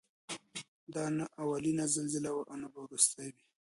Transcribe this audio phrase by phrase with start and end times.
[0.93, 3.43] دا نه اولینه زلزله وه او نه به وروستۍ وي.